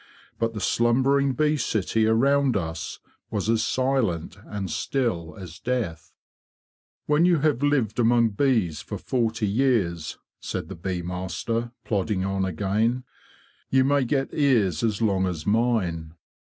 [0.39, 2.97] But the slumbering bee city around us
[3.29, 6.11] was as silent and still as death.
[7.05, 10.17] 'When you have lived among bees for forty 92 THE BEE MASTER OF WARRILOW years,'
[10.39, 13.03] said the bee master, plodding on again,
[13.37, 16.15] '* you may get ears as long as mine.